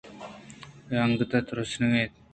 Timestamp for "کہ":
0.87-0.95